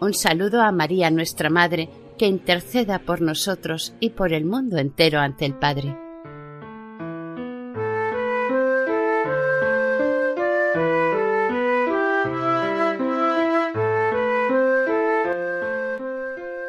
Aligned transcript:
Un 0.00 0.14
saludo 0.14 0.62
a 0.62 0.70
María 0.70 1.10
nuestra 1.10 1.50
Madre, 1.50 1.88
que 2.18 2.26
interceda 2.26 3.00
por 3.00 3.20
nosotros 3.20 3.94
y 3.98 4.10
por 4.10 4.32
el 4.32 4.44
mundo 4.44 4.78
entero 4.78 5.18
ante 5.18 5.44
el 5.44 5.54
Padre. 5.54 5.96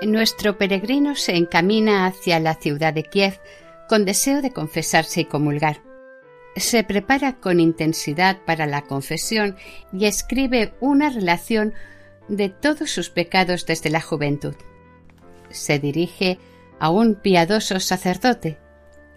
Nuestro 0.02 0.58
peregrino 0.58 1.14
se 1.16 1.36
encamina 1.36 2.08
hacia 2.08 2.40
la 2.40 2.56
ciudad 2.56 2.94
de 2.94 3.04
Kiev 3.04 3.40
con 3.88 4.06
deseo 4.06 4.42
de 4.42 4.52
confesarse 4.52 5.22
y 5.22 5.26
comulgar. 5.26 5.84
Se 6.56 6.84
prepara 6.84 7.40
con 7.40 7.60
intensidad 7.60 8.40
para 8.44 8.66
la 8.66 8.82
confesión 8.82 9.56
y 9.94 10.06
escribe 10.06 10.74
una 10.80 11.10
relación 11.10 11.74
de 12.30 12.50
todos 12.50 12.92
sus 12.92 13.10
pecados 13.10 13.66
desde 13.66 13.90
la 13.90 14.02
juventud. 14.02 14.56
Se 15.50 15.80
dirige 15.80 16.40
a 16.80 16.90
un 16.90 17.16
piadoso 17.16 17.80
sacerdote. 17.80 18.58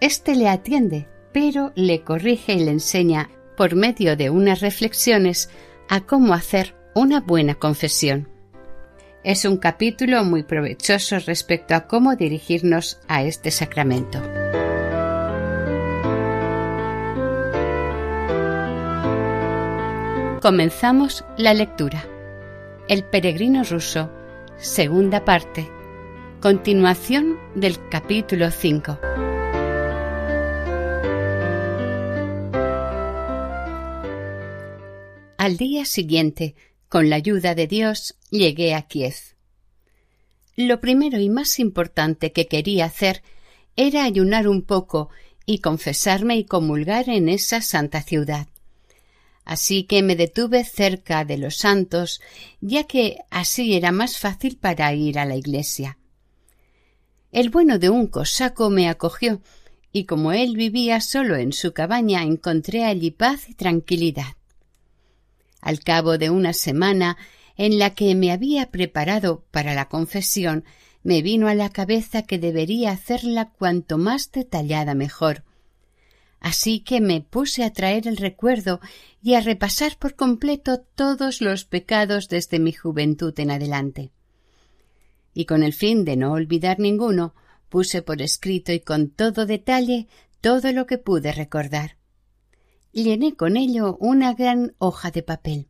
Este 0.00 0.34
le 0.34 0.48
atiende, 0.48 1.08
pero 1.32 1.72
le 1.76 2.02
corrige 2.02 2.54
y 2.54 2.64
le 2.64 2.72
enseña, 2.72 3.30
por 3.56 3.74
medio 3.74 4.16
de 4.16 4.30
unas 4.30 4.60
reflexiones, 4.60 5.50
a 5.88 6.00
cómo 6.00 6.34
hacer 6.34 6.74
una 6.94 7.20
buena 7.20 7.54
confesión. 7.54 8.28
Es 9.24 9.44
un 9.44 9.56
capítulo 9.56 10.24
muy 10.24 10.42
provechoso 10.42 11.18
respecto 11.20 11.74
a 11.74 11.86
cómo 11.86 12.16
dirigirnos 12.16 12.98
a 13.06 13.22
este 13.22 13.52
sacramento. 13.52 14.20
Comenzamos 20.40 21.24
la 21.36 21.54
lectura. 21.54 22.04
El 22.92 23.04
peregrino 23.04 23.64
ruso, 23.64 24.10
segunda 24.58 25.24
parte, 25.24 25.66
continuación 26.42 27.38
del 27.54 27.88
capítulo 27.88 28.50
5. 28.50 28.98
Al 35.38 35.56
día 35.56 35.86
siguiente, 35.86 36.54
con 36.90 37.08
la 37.08 37.16
ayuda 37.16 37.54
de 37.54 37.66
Dios, 37.66 38.14
llegué 38.28 38.74
a 38.74 38.82
Kiev. 38.82 39.14
Lo 40.56 40.82
primero 40.82 41.18
y 41.18 41.30
más 41.30 41.58
importante 41.60 42.32
que 42.32 42.46
quería 42.46 42.84
hacer 42.84 43.22
era 43.74 44.04
ayunar 44.04 44.46
un 44.46 44.60
poco 44.60 45.08
y 45.46 45.60
confesarme 45.60 46.36
y 46.36 46.44
comulgar 46.44 47.08
en 47.08 47.30
esa 47.30 47.62
santa 47.62 48.02
ciudad 48.02 48.48
así 49.44 49.84
que 49.84 50.02
me 50.02 50.16
detuve 50.16 50.64
cerca 50.64 51.24
de 51.24 51.38
los 51.38 51.56
santos, 51.56 52.20
ya 52.60 52.84
que 52.84 53.18
así 53.30 53.74
era 53.74 53.92
más 53.92 54.18
fácil 54.18 54.56
para 54.56 54.92
ir 54.94 55.18
a 55.18 55.24
la 55.24 55.36
iglesia. 55.36 55.98
El 57.32 57.50
bueno 57.50 57.78
de 57.78 57.90
un 57.90 58.06
cosaco 58.06 58.70
me 58.70 58.88
acogió, 58.88 59.40
y 59.92 60.04
como 60.04 60.32
él 60.32 60.56
vivía 60.56 61.00
solo 61.00 61.36
en 61.36 61.52
su 61.52 61.72
cabaña, 61.72 62.22
encontré 62.22 62.84
allí 62.84 63.10
paz 63.10 63.48
y 63.48 63.54
tranquilidad. 63.54 64.36
Al 65.60 65.80
cabo 65.80 66.18
de 66.18 66.30
una 66.30 66.52
semana 66.52 67.16
en 67.56 67.78
la 67.78 67.94
que 67.94 68.14
me 68.14 68.32
había 68.32 68.70
preparado 68.70 69.44
para 69.50 69.74
la 69.74 69.88
confesión, 69.88 70.64
me 71.02 71.20
vino 71.22 71.48
a 71.48 71.54
la 71.54 71.70
cabeza 71.70 72.22
que 72.22 72.38
debería 72.38 72.92
hacerla 72.92 73.50
cuanto 73.50 73.98
más 73.98 74.30
detallada 74.32 74.94
mejor, 74.94 75.44
Así 76.42 76.80
que 76.80 77.00
me 77.00 77.20
puse 77.20 77.62
a 77.62 77.72
traer 77.72 78.08
el 78.08 78.16
recuerdo 78.16 78.80
y 79.22 79.34
a 79.34 79.40
repasar 79.40 79.96
por 79.96 80.16
completo 80.16 80.80
todos 80.80 81.40
los 81.40 81.64
pecados 81.64 82.28
desde 82.28 82.58
mi 82.58 82.72
juventud 82.72 83.32
en 83.38 83.52
adelante. 83.52 84.10
Y 85.32 85.44
con 85.44 85.62
el 85.62 85.72
fin 85.72 86.04
de 86.04 86.16
no 86.16 86.32
olvidar 86.32 86.80
ninguno, 86.80 87.36
puse 87.68 88.02
por 88.02 88.20
escrito 88.20 88.72
y 88.72 88.80
con 88.80 89.08
todo 89.08 89.46
detalle 89.46 90.08
todo 90.40 90.72
lo 90.72 90.86
que 90.86 90.98
pude 90.98 91.30
recordar. 91.30 91.96
Llené 92.90 93.36
con 93.36 93.56
ello 93.56 93.96
una 94.00 94.34
gran 94.34 94.74
hoja 94.78 95.12
de 95.12 95.22
papel. 95.22 95.68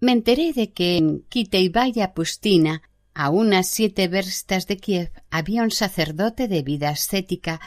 Me 0.00 0.12
enteré 0.12 0.54
de 0.54 0.72
que 0.72 0.96
en 0.96 1.20
Kiteibaya 1.28 2.14
Pustina, 2.14 2.80
a 3.12 3.28
unas 3.28 3.68
siete 3.68 4.08
verstas 4.08 4.66
de 4.66 4.78
Kiev, 4.78 5.12
había 5.28 5.64
un 5.64 5.70
sacerdote 5.70 6.48
de 6.48 6.62
vida 6.62 6.88
ascética 6.88 7.60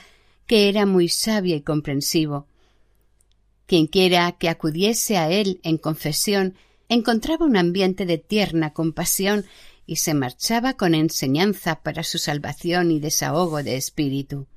que 0.48 0.70
era 0.70 0.86
muy 0.86 1.10
sabio 1.10 1.56
y 1.56 1.62
comprensivo. 1.62 2.48
Quienquiera 3.66 4.32
que 4.34 4.50
acudiese 4.50 5.18
a 5.18 5.32
él 5.32 5.60
en 5.64 5.78
confesión 5.78 6.56
encontraba 6.90 7.46
un 7.46 7.58
ambiente 7.58 8.06
de 8.06 8.18
tierna 8.18 8.74
compasión 8.74 9.46
y 9.86 9.98
se 9.98 10.14
marchaba 10.14 10.74
con 10.74 10.96
enseñanza 10.96 11.82
para 11.82 12.04
su 12.04 12.18
salvación 12.18 12.92
y 12.92 13.00
desahogo 13.00 13.64
de 13.64 13.76
espíritu. 13.76 14.48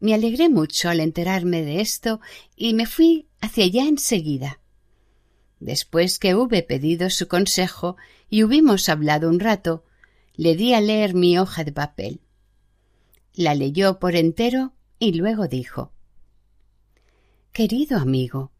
Me 0.00 0.12
alegré 0.14 0.48
mucho 0.48 0.90
al 0.90 1.00
enterarme 1.00 1.62
de 1.62 1.80
esto 1.80 2.20
y 2.56 2.74
me 2.74 2.86
fui 2.86 3.26
hacia 3.40 3.64
allá 3.64 3.84
enseguida. 3.86 4.60
Después 5.60 6.18
que 6.18 6.34
hube 6.34 6.62
pedido 6.62 7.08
su 7.10 7.26
consejo 7.26 7.96
y 8.28 8.44
hubimos 8.44 8.88
hablado 8.88 9.28
un 9.30 9.40
rato, 9.40 9.84
le 10.36 10.56
di 10.56 10.74
a 10.74 10.80
leer 10.80 11.14
mi 11.14 11.38
hoja 11.38 11.64
de 11.64 11.72
papel 11.72 12.20
la 13.34 13.54
leyó 13.54 13.98
por 13.98 14.16
entero 14.16 14.74
y 14.98 15.12
luego 15.12 15.48
dijo 15.48 15.92
Querido 17.52 17.98
amigo, 17.98 18.52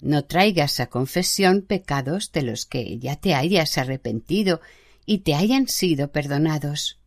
no 0.00 0.24
traigas 0.24 0.80
a 0.80 0.88
confesión 0.88 1.62
pecados 1.62 2.32
de 2.32 2.42
los 2.42 2.66
que 2.66 2.98
ya 2.98 3.16
te 3.16 3.34
hayas 3.34 3.78
arrepentido 3.78 4.60
y 5.06 5.18
te 5.18 5.34
hayan 5.34 5.68
sido 5.68 6.12
perdonados. 6.12 6.98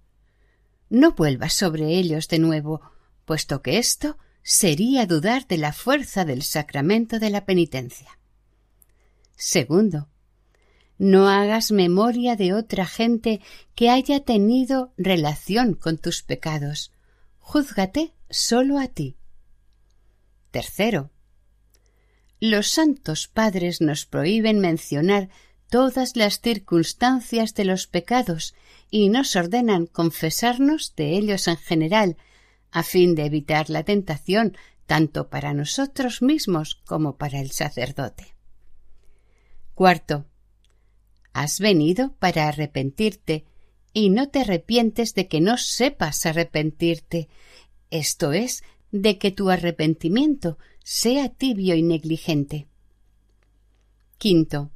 No 0.89 1.13
vuelvas 1.13 1.53
sobre 1.53 1.97
ellos 1.97 2.27
de 2.27 2.39
nuevo, 2.39 2.81
puesto 3.25 3.61
que 3.61 3.77
esto 3.77 4.17
sería 4.43 5.05
dudar 5.05 5.47
de 5.47 5.57
la 5.57 5.71
fuerza 5.71 6.25
del 6.25 6.41
sacramento 6.41 7.19
de 7.19 7.29
la 7.29 7.45
penitencia. 7.45 8.19
Segundo, 9.35 10.09
no 11.01 11.27
hagas 11.27 11.71
memoria 11.71 12.35
de 12.35 12.53
otra 12.53 12.85
gente 12.85 13.41
que 13.73 13.89
haya 13.89 14.19
tenido 14.19 14.93
relación 14.97 15.73
con 15.73 15.97
tus 15.97 16.21
pecados. 16.21 16.91
Júzgate 17.39 18.13
solo 18.29 18.77
a 18.77 18.87
ti. 18.87 19.17
Tercero. 20.51 21.09
Los 22.39 22.67
santos 22.67 23.27
padres 23.27 23.81
nos 23.81 24.05
prohíben 24.05 24.59
mencionar 24.59 25.29
todas 25.71 26.15
las 26.15 26.39
circunstancias 26.39 27.55
de 27.55 27.65
los 27.65 27.87
pecados 27.87 28.53
y 28.91 29.09
nos 29.09 29.35
ordenan 29.35 29.87
confesarnos 29.87 30.93
de 30.95 31.17
ellos 31.17 31.47
en 31.47 31.57
general, 31.57 32.17
a 32.69 32.83
fin 32.83 33.15
de 33.15 33.25
evitar 33.25 33.71
la 33.71 33.81
tentación 33.81 34.55
tanto 34.85 35.31
para 35.31 35.55
nosotros 35.55 36.21
mismos 36.21 36.75
como 36.85 37.17
para 37.17 37.39
el 37.39 37.49
sacerdote. 37.49 38.35
Cuarto, 39.73 40.27
Has 41.33 41.59
venido 41.59 42.13
para 42.19 42.47
arrepentirte 42.47 43.45
y 43.93 44.09
no 44.09 44.29
te 44.29 44.41
arrepientes 44.41 45.13
de 45.13 45.27
que 45.27 45.41
no 45.41 45.57
sepas 45.57 46.25
arrepentirte, 46.25 47.29
esto 47.89 48.31
es, 48.33 48.63
de 48.91 49.17
que 49.17 49.31
tu 49.31 49.49
arrepentimiento 49.49 50.57
sea 50.83 51.29
tibio 51.29 51.75
y 51.75 51.83
negligente. 51.83 52.67
Quinto. 54.17 54.71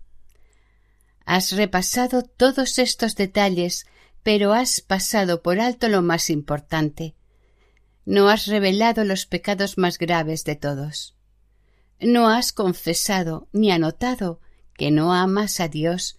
Has 1.25 1.51
repasado 1.51 2.23
todos 2.23 2.79
estos 2.79 3.15
detalles, 3.15 3.87
pero 4.23 4.53
has 4.53 4.81
pasado 4.81 5.41
por 5.41 5.59
alto 5.59 5.89
lo 5.89 6.01
más 6.01 6.29
importante. 6.29 7.15
No 8.05 8.29
has 8.29 8.47
revelado 8.47 9.03
los 9.03 9.25
pecados 9.25 9.77
más 9.77 9.97
graves 9.97 10.43
de 10.43 10.55
todos. 10.55 11.15
No 11.99 12.29
has 12.29 12.53
confesado 12.53 13.47
ni 13.51 13.71
anotado 13.71 14.39
que 14.73 14.91
no 14.91 15.13
amas 15.13 15.59
a 15.59 15.67
Dios 15.67 16.17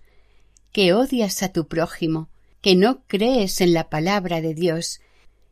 que 0.76 0.92
odias 0.92 1.42
a 1.42 1.54
tu 1.54 1.68
prójimo, 1.68 2.28
que 2.60 2.76
no 2.76 3.02
crees 3.06 3.62
en 3.62 3.72
la 3.72 3.88
palabra 3.88 4.42
de 4.42 4.52
Dios 4.52 5.00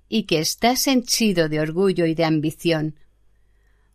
y 0.07 0.25
que 0.25 0.39
estás 0.39 0.87
henchido 0.87 1.49
de 1.49 1.61
orgullo 1.61 2.05
y 2.05 2.15
de 2.15 2.27
ambición. 2.27 2.97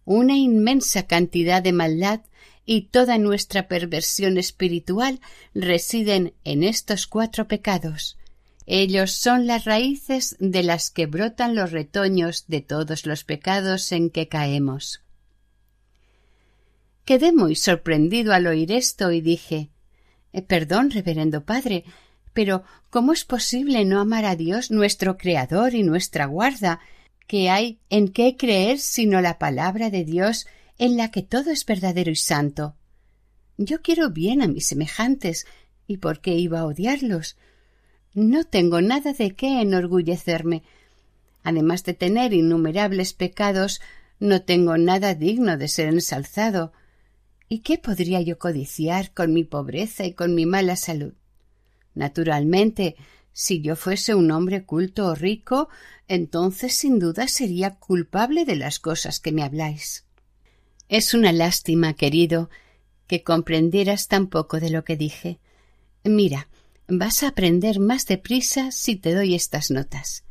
Una 0.05 0.35
inmensa 0.35 1.05
cantidad 1.05 1.61
de 1.61 1.71
maldad 1.71 2.21
y 2.65 2.87
toda 2.87 3.19
nuestra 3.19 3.67
perversión 3.67 4.39
espiritual 4.39 5.19
residen 5.53 6.33
en 6.45 6.63
estos 6.63 7.05
cuatro 7.05 7.47
pecados. 7.47 8.17
Ellos 8.65 9.11
son 9.11 9.45
las 9.45 9.65
raíces 9.65 10.35
de 10.39 10.63
las 10.63 10.89
que 10.89 11.05
brotan 11.05 11.53
los 11.53 11.71
retoños 11.71 12.45
de 12.47 12.61
todos 12.61 13.05
los 13.05 13.23
pecados 13.23 13.91
en 13.91 14.09
que 14.09 14.27
caemos. 14.27 15.03
Quedé 17.05 17.31
muy 17.31 17.55
sorprendido 17.55 18.33
al 18.33 18.47
oír 18.47 18.71
esto 18.71 19.11
y 19.11 19.21
dije 19.21 19.69
Perdón, 20.47 20.91
reverendo 20.91 21.43
padre, 21.43 21.83
pero 22.33 22.63
¿cómo 22.89 23.13
es 23.13 23.25
posible 23.25 23.85
no 23.85 23.99
amar 23.99 24.25
a 24.25 24.35
Dios, 24.35 24.71
nuestro 24.71 25.17
Creador 25.17 25.73
y 25.73 25.83
nuestra 25.83 26.25
guarda, 26.25 26.79
que 27.27 27.49
hay 27.49 27.79
en 27.89 28.07
qué 28.09 28.35
creer 28.37 28.79
sino 28.79 29.21
la 29.21 29.37
palabra 29.37 29.89
de 29.89 30.03
Dios 30.05 30.47
en 30.77 30.97
la 30.97 31.11
que 31.11 31.21
todo 31.21 31.51
es 31.51 31.65
verdadero 31.65 32.11
y 32.11 32.15
santo? 32.15 32.75
Yo 33.57 33.81
quiero 33.81 34.09
bien 34.09 34.41
a 34.41 34.47
mis 34.47 34.67
semejantes, 34.67 35.45
¿y 35.85 35.97
por 35.97 36.21
qué 36.21 36.35
iba 36.35 36.59
a 36.59 36.65
odiarlos? 36.65 37.35
No 38.13 38.43
tengo 38.43 38.81
nada 38.81 39.13
de 39.13 39.35
qué 39.35 39.61
enorgullecerme. 39.61 40.63
Además 41.43 41.83
de 41.83 41.93
tener 41.93 42.33
innumerables 42.33 43.13
pecados, 43.13 43.81
no 44.19 44.41
tengo 44.41 44.77
nada 44.77 45.13
digno 45.13 45.57
de 45.57 45.67
ser 45.67 45.87
ensalzado. 45.89 46.73
¿Y 47.49 47.59
qué 47.59 47.79
podría 47.79 48.21
yo 48.21 48.37
codiciar 48.37 49.11
con 49.11 49.33
mi 49.33 49.43
pobreza 49.43 50.05
y 50.05 50.13
con 50.13 50.35
mi 50.35 50.45
mala 50.45 50.75
salud? 50.75 51.13
Naturalmente, 51.95 52.95
si 53.33 53.61
yo 53.61 53.75
fuese 53.75 54.13
un 54.13 54.29
hombre 54.31 54.65
culto 54.65 55.07
o 55.07 55.15
rico, 55.15 55.67
entonces 56.07 56.75
sin 56.75 56.99
duda 56.99 57.27
sería 57.27 57.75
culpable 57.75 58.45
de 58.45 58.55
las 58.55 58.79
cosas 58.79 59.19
que 59.19 59.31
me 59.31 59.41
habláis. 59.41 60.05
Es 60.89 61.13
una 61.15 61.31
lástima, 61.31 61.95
querido, 61.95 62.49
que 63.07 63.23
comprendieras 63.23 64.07
tan 64.07 64.27
poco 64.27 64.59
de 64.59 64.69
lo 64.69 64.83
que 64.83 64.95
dije. 64.95 65.39
Mira, 66.03 66.49
vas 66.87 67.23
a 67.23 67.29
aprender 67.29 67.79
más 67.79 68.05
deprisa 68.05 68.71
si 68.71 68.95
te 68.95 69.15
doy 69.15 69.33
estas 69.33 69.71
notas. 69.71 70.23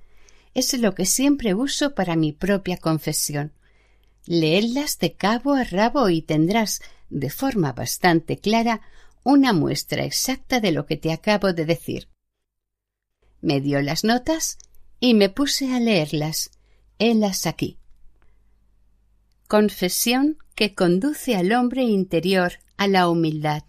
Es 0.54 0.78
lo 0.78 0.94
que 0.94 1.04
siempre 1.04 1.54
uso 1.54 1.94
para 1.94 2.14
mi 2.14 2.32
propia 2.32 2.76
confesión. 2.76 3.52
Leedlas 4.26 4.98
de 4.98 5.14
cabo 5.14 5.54
a 5.54 5.64
rabo 5.64 6.08
y 6.10 6.22
tendrás, 6.22 6.80
de 7.10 7.30
forma 7.30 7.72
bastante 7.72 8.38
clara, 8.38 8.80
una 9.24 9.52
muestra 9.52 10.04
exacta 10.04 10.60
de 10.60 10.72
lo 10.72 10.86
que 10.86 10.96
te 10.96 11.12
acabo 11.12 11.52
de 11.52 11.64
decir. 11.64 12.08
Me 13.40 13.60
dio 13.60 13.80
las 13.82 14.04
notas 14.04 14.58
y 15.00 15.14
me 15.14 15.28
puse 15.28 15.74
a 15.74 15.80
leerlas. 15.80 16.50
Helas 16.98 17.46
aquí. 17.46 17.78
Confesión 19.46 20.38
que 20.54 20.74
conduce 20.74 21.36
al 21.36 21.52
hombre 21.52 21.84
interior 21.84 22.54
a 22.76 22.88
la 22.88 23.08
humildad. 23.08 23.62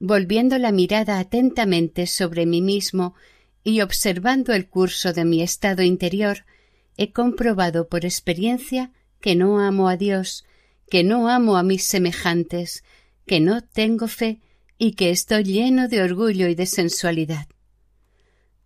Volviendo 0.00 0.58
la 0.58 0.72
mirada 0.72 1.18
atentamente 1.18 2.06
sobre 2.06 2.46
mí 2.46 2.60
mismo 2.60 3.14
y 3.62 3.80
observando 3.80 4.52
el 4.52 4.68
curso 4.68 5.12
de 5.12 5.24
mi 5.24 5.40
estado 5.40 5.82
interior, 5.82 6.44
he 6.96 7.12
comprobado 7.12 7.88
por 7.88 8.04
experiencia 8.04 8.92
que 9.20 9.36
no 9.36 9.60
amo 9.60 9.88
a 9.88 9.96
Dios, 9.96 10.44
que 10.94 11.02
no 11.02 11.28
amo 11.28 11.56
a 11.56 11.64
mis 11.64 11.88
semejantes, 11.88 12.84
que 13.26 13.40
no 13.40 13.64
tengo 13.64 14.06
fe 14.06 14.40
y 14.78 14.92
que 14.92 15.10
estoy 15.10 15.42
lleno 15.42 15.88
de 15.88 16.00
orgullo 16.00 16.46
y 16.46 16.54
de 16.54 16.66
sensualidad. 16.66 17.48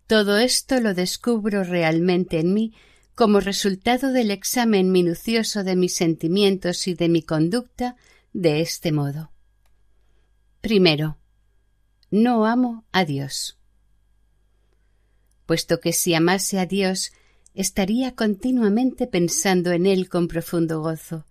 Todo 0.05 0.37
esto 0.37 0.79
lo 0.79 0.93
descubro 0.93 1.63
realmente 1.63 2.39
en 2.39 2.53
mí 2.53 2.75
como 3.15 3.39
resultado 3.39 4.11
del 4.11 4.29
examen 4.29 4.91
minucioso 4.91 5.63
de 5.63 5.75
mis 5.75 5.95
sentimientos 5.95 6.87
y 6.87 6.93
de 6.93 7.09
mi 7.09 7.23
conducta 7.23 7.95
de 8.31 8.61
este 8.61 8.91
modo. 8.91 9.31
Primero, 10.61 11.17
no 12.11 12.45
amo 12.45 12.85
a 12.91 13.05
Dios. 13.05 13.57
Puesto 15.47 15.79
que 15.79 15.93
si 15.93 16.13
amase 16.13 16.59
a 16.59 16.67
Dios, 16.67 17.11
estaría 17.55 18.13
continuamente 18.13 19.07
pensando 19.07 19.71
en 19.71 19.87
Él 19.87 20.09
con 20.09 20.27
profundo 20.27 20.81
gozo, 20.81 21.25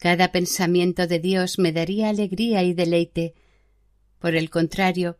cada 0.00 0.32
pensamiento 0.32 1.06
de 1.06 1.18
Dios 1.18 1.58
me 1.58 1.72
daría 1.72 2.08
alegría 2.08 2.62
y 2.62 2.72
deleite. 2.72 3.34
Por 4.18 4.34
el 4.34 4.48
contrario, 4.48 5.18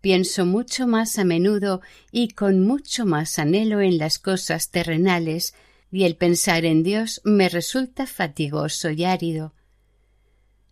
pienso 0.00 0.46
mucho 0.46 0.86
más 0.86 1.18
a 1.18 1.24
menudo 1.24 1.82
y 2.12 2.28
con 2.28 2.60
mucho 2.60 3.04
más 3.04 3.40
anhelo 3.40 3.80
en 3.80 3.98
las 3.98 4.20
cosas 4.20 4.70
terrenales, 4.70 5.54
y 5.90 6.04
el 6.04 6.16
pensar 6.16 6.64
en 6.64 6.84
Dios 6.84 7.20
me 7.24 7.48
resulta 7.48 8.06
fatigoso 8.06 8.90
y 8.90 9.04
árido. 9.04 9.54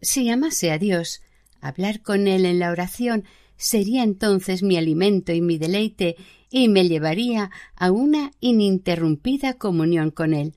Si 0.01 0.31
amase 0.31 0.71
a 0.71 0.79
Dios, 0.79 1.21
hablar 1.61 2.03
con 2.03 2.29
Él 2.29 2.47
en 2.47 2.61
la 2.61 2.71
oración 2.71 3.25
sería 3.57 4.05
entonces 4.05 4.63
mi 4.63 4.77
alimento 4.77 5.33
y 5.33 5.41
mi 5.41 5.59
deleite, 5.59 6.17
y 6.51 6.69
me 6.69 6.89
llevaría 6.89 7.51
a 7.75 7.91
una 7.91 8.31
ininterrumpida 8.39 9.55
comunión 9.55 10.13
con 10.13 10.35
Él. 10.35 10.55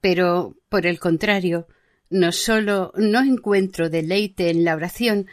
Pero, 0.00 0.56
por 0.68 0.86
el 0.86 1.00
contrario, 1.00 1.66
no 2.10 2.32
sólo 2.32 2.92
no 2.96 3.20
encuentro 3.20 3.90
deleite 3.90 4.50
en 4.50 4.64
la 4.64 4.74
oración, 4.74 5.26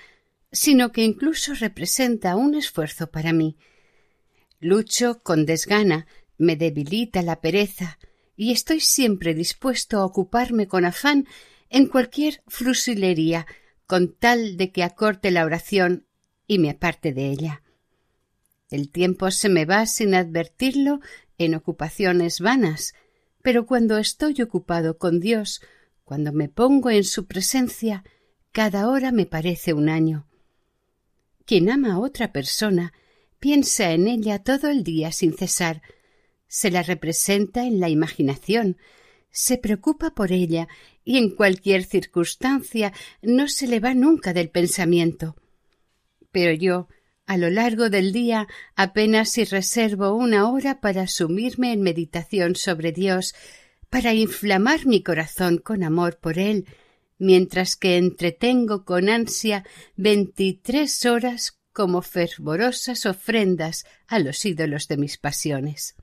sino 0.51 0.91
que 0.91 1.03
incluso 1.03 1.53
representa 1.53 2.35
un 2.35 2.55
esfuerzo 2.55 3.11
para 3.11 3.33
mí. 3.33 3.57
Lucho 4.59 5.21
con 5.21 5.45
desgana, 5.45 6.07
me 6.37 6.55
debilita 6.55 7.21
la 7.21 7.41
pereza, 7.41 7.97
y 8.35 8.51
estoy 8.51 8.79
siempre 8.79 9.33
dispuesto 9.33 9.99
a 9.99 10.05
ocuparme 10.05 10.67
con 10.67 10.85
afán 10.85 11.27
en 11.69 11.87
cualquier 11.87 12.41
frusilería, 12.47 13.47
con 13.87 14.13
tal 14.13 14.57
de 14.57 14.71
que 14.71 14.83
acorte 14.83 15.31
la 15.31 15.45
oración 15.45 16.05
y 16.47 16.59
me 16.59 16.71
aparte 16.71 17.13
de 17.13 17.29
ella. 17.29 17.63
El 18.69 18.89
tiempo 18.89 19.31
se 19.31 19.49
me 19.49 19.65
va 19.65 19.85
sin 19.85 20.15
advertirlo 20.15 20.99
en 21.37 21.55
ocupaciones 21.55 22.39
vanas, 22.39 22.93
pero 23.41 23.65
cuando 23.65 23.97
estoy 23.97 24.41
ocupado 24.41 24.97
con 24.97 25.19
Dios 25.19 25.61
cuando 26.05 26.31
me 26.31 26.47
pongo 26.49 26.91
en 26.91 27.03
su 27.03 27.25
presencia, 27.25 28.03
cada 28.51 28.89
hora 28.89 29.11
me 29.11 29.25
parece 29.25 29.73
un 29.73 29.89
año. 29.89 30.27
Quien 31.45 31.69
ama 31.69 31.93
a 31.93 31.99
otra 31.99 32.31
persona 32.31 32.93
piensa 33.39 33.91
en 33.91 34.07
ella 34.07 34.39
todo 34.39 34.69
el 34.69 34.83
día 34.83 35.11
sin 35.11 35.33
cesar, 35.33 35.81
se 36.47 36.69
la 36.71 36.83
representa 36.83 37.65
en 37.65 37.79
la 37.79 37.89
imaginación, 37.89 38.77
se 39.31 39.57
preocupa 39.57 40.11
por 40.11 40.31
ella 40.31 40.67
y 41.03 41.17
en 41.17 41.35
cualquier 41.35 41.83
circunstancia 41.83 42.93
no 43.21 43.47
se 43.47 43.67
le 43.67 43.79
va 43.79 43.93
nunca 43.95 44.31
del 44.31 44.49
pensamiento. 44.49 45.35
Pero 46.31 46.53
yo, 46.53 46.87
a 47.25 47.37
lo 47.37 47.49
largo 47.49 47.89
del 47.89 48.13
día, 48.13 48.47
apenas 48.75 49.31
si 49.31 49.43
reservo 49.43 50.13
una 50.13 50.49
hora 50.49 50.79
para 50.81 51.07
sumirme 51.07 51.73
en 51.73 51.81
meditación 51.81 52.55
sobre 52.55 52.91
Dios, 52.91 53.33
para 53.95 54.13
inflamar 54.13 54.85
mi 54.85 55.01
corazón 55.01 55.57
con 55.57 55.81
amor 55.81 56.17
por 56.17 56.37
él, 56.37 56.65
mientras 57.17 57.77
que 57.77 57.95
entretengo 57.95 58.83
con 58.83 59.07
ansia 59.07 59.63
veintitrés 59.95 61.05
horas 61.05 61.61
como 61.71 62.01
fervorosas 62.01 63.05
ofrendas 63.05 63.85
a 64.07 64.19
los 64.19 64.43
ídolos 64.43 64.89
de 64.89 64.97
mis 64.97 65.17
pasiones. 65.17 65.95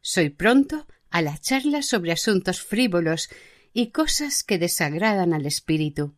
Soy 0.00 0.30
pronto 0.30 0.88
a 1.08 1.22
la 1.22 1.38
charla 1.38 1.82
sobre 1.82 2.10
asuntos 2.10 2.60
frívolos 2.60 3.28
y 3.72 3.92
cosas 3.92 4.42
que 4.42 4.58
desagradan 4.58 5.34
al 5.34 5.46
espíritu. 5.46 6.16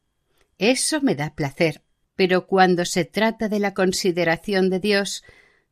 Eso 0.56 1.02
me 1.02 1.14
da 1.14 1.34
placer, 1.34 1.82
pero 2.16 2.46
cuando 2.46 2.86
se 2.86 3.04
trata 3.04 3.50
de 3.50 3.58
la 3.58 3.74
consideración 3.74 4.70
de 4.70 4.80
Dios, 4.80 5.24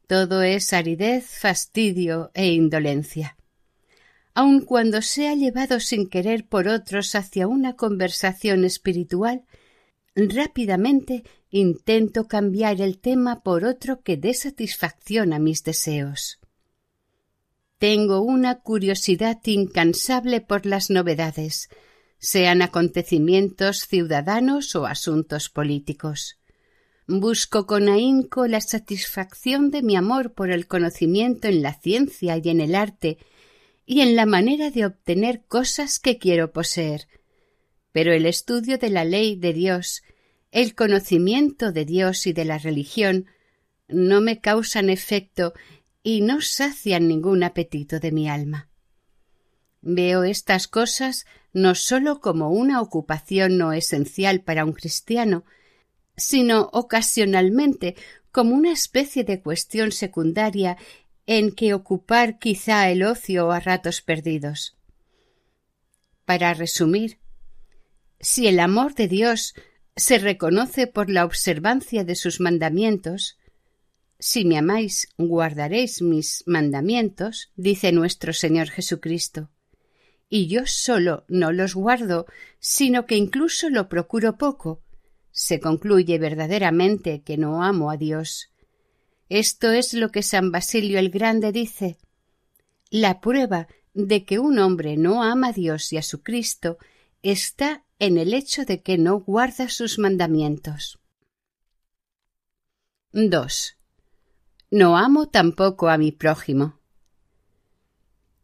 todo 0.06 0.42
es 0.42 0.74
aridez, 0.74 1.24
fastidio 1.30 2.30
e 2.34 2.48
indolencia 2.48 3.38
aun 4.34 4.60
cuando 4.60 5.02
sea 5.02 5.34
llevado 5.34 5.80
sin 5.80 6.08
querer 6.08 6.46
por 6.46 6.68
otros 6.68 7.14
hacia 7.14 7.46
una 7.46 7.76
conversación 7.76 8.64
espiritual, 8.64 9.44
rápidamente 10.14 11.24
intento 11.50 12.26
cambiar 12.28 12.80
el 12.80 12.98
tema 12.98 13.42
por 13.42 13.64
otro 13.64 14.02
que 14.02 14.16
dé 14.16 14.34
satisfacción 14.34 15.32
a 15.32 15.38
mis 15.38 15.64
deseos. 15.64 16.38
Tengo 17.78 18.20
una 18.20 18.60
curiosidad 18.60 19.40
incansable 19.44 20.40
por 20.40 20.66
las 20.66 20.88
novedades, 20.88 21.68
sean 22.18 22.62
acontecimientos 22.62 23.88
ciudadanos 23.88 24.76
o 24.76 24.86
asuntos 24.86 25.50
políticos. 25.50 26.38
Busco 27.08 27.66
con 27.66 27.88
ahínco 27.88 28.46
la 28.46 28.60
satisfacción 28.60 29.70
de 29.70 29.82
mi 29.82 29.96
amor 29.96 30.32
por 30.32 30.52
el 30.52 30.68
conocimiento 30.68 31.48
en 31.48 31.60
la 31.60 31.74
ciencia 31.74 32.40
y 32.42 32.48
en 32.48 32.60
el 32.60 32.76
arte 32.76 33.18
y 33.84 34.00
en 34.00 34.16
la 34.16 34.26
manera 34.26 34.70
de 34.70 34.86
obtener 34.86 35.42
cosas 35.46 35.98
que 35.98 36.18
quiero 36.18 36.52
poseer. 36.52 37.08
Pero 37.92 38.12
el 38.12 38.26
estudio 38.26 38.78
de 38.78 38.90
la 38.90 39.04
ley 39.04 39.36
de 39.36 39.52
Dios, 39.52 40.02
el 40.50 40.74
conocimiento 40.74 41.72
de 41.72 41.84
Dios 41.84 42.26
y 42.26 42.32
de 42.32 42.44
la 42.44 42.58
religión, 42.58 43.26
no 43.88 44.20
me 44.20 44.40
causan 44.40 44.90
efecto 44.90 45.52
y 46.02 46.20
no 46.20 46.40
sacian 46.40 47.08
ningún 47.08 47.42
apetito 47.42 48.00
de 48.00 48.12
mi 48.12 48.28
alma. 48.28 48.68
Veo 49.80 50.22
estas 50.24 50.68
cosas 50.68 51.26
no 51.52 51.74
sólo 51.74 52.20
como 52.20 52.50
una 52.50 52.80
ocupación 52.80 53.58
no 53.58 53.72
esencial 53.72 54.40
para 54.40 54.64
un 54.64 54.72
cristiano, 54.72 55.44
sino 56.16 56.70
ocasionalmente 56.72 57.96
como 58.30 58.54
una 58.54 58.72
especie 58.72 59.24
de 59.24 59.42
cuestión 59.42 59.92
secundaria 59.92 60.78
en 61.26 61.52
que 61.52 61.74
ocupar 61.74 62.38
quizá 62.38 62.90
el 62.90 63.02
ocio 63.02 63.52
a 63.52 63.60
ratos 63.60 64.02
perdidos. 64.02 64.76
Para 66.24 66.54
resumir, 66.54 67.18
si 68.20 68.46
el 68.46 68.60
amor 68.60 68.94
de 68.94 69.08
Dios 69.08 69.54
se 69.96 70.18
reconoce 70.18 70.86
por 70.86 71.10
la 71.10 71.24
observancia 71.24 72.04
de 72.04 72.14
sus 72.14 72.40
mandamientos, 72.40 73.38
si 74.18 74.44
me 74.44 74.56
amáis, 74.56 75.08
guardaréis 75.18 76.00
mis 76.00 76.44
mandamientos, 76.46 77.50
dice 77.56 77.90
nuestro 77.90 78.32
Señor 78.32 78.68
Jesucristo. 78.70 79.50
Y 80.28 80.46
yo 80.46 80.64
solo 80.64 81.24
no 81.28 81.50
los 81.50 81.74
guardo, 81.74 82.26
sino 82.60 83.04
que 83.04 83.16
incluso 83.16 83.68
lo 83.68 83.88
procuro 83.88 84.38
poco. 84.38 84.80
Se 85.32 85.58
concluye 85.58 86.18
verdaderamente 86.18 87.22
que 87.22 87.36
no 87.36 87.64
amo 87.64 87.90
a 87.90 87.96
Dios. 87.96 88.51
Esto 89.34 89.70
es 89.70 89.94
lo 89.94 90.10
que 90.10 90.22
San 90.22 90.52
Basilio 90.52 90.98
el 90.98 91.08
Grande 91.08 91.52
dice. 91.52 91.96
La 92.90 93.22
prueba 93.22 93.66
de 93.94 94.26
que 94.26 94.38
un 94.38 94.58
hombre 94.58 94.98
no 94.98 95.22
ama 95.22 95.48
a 95.48 95.52
Dios 95.54 95.90
y 95.94 95.96
a 95.96 96.02
su 96.02 96.22
Cristo 96.22 96.76
está 97.22 97.82
en 97.98 98.18
el 98.18 98.34
hecho 98.34 98.66
de 98.66 98.82
que 98.82 98.98
no 98.98 99.20
guarda 99.20 99.70
sus 99.70 99.98
mandamientos. 99.98 100.98
2. 103.12 103.78
No 104.70 104.98
amo 104.98 105.30
tampoco 105.30 105.88
a 105.88 105.96
mi 105.96 106.12
prójimo. 106.12 106.78